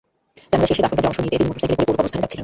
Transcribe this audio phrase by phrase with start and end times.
[0.51, 2.39] জানাজা শেষে দাফনকাজে অংশ নিতে তিনি মোটরসাইকেলে করে পৌর কবরস্থানে যাচ্ছিলেন।